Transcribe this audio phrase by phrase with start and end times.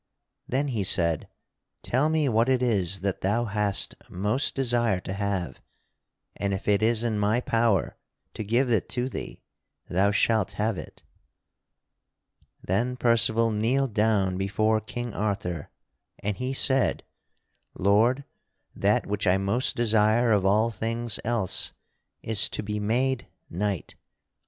[0.47, 1.27] Then he said:
[1.83, 5.61] "Tell me what it is that thou hast most desire to have,
[6.35, 7.97] and if it is in my power
[8.33, 9.43] to give it to thee
[9.87, 11.03] thou shalt have it."
[12.63, 15.69] Then Percival kneeled down before King Arthur,
[16.17, 17.03] and he said:
[17.75, 18.25] "Lord,
[18.75, 21.73] that which I most desire of all things else
[22.23, 23.93] is to be made knight.